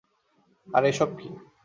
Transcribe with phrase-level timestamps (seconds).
[0.67, 1.29] আর এসব কী?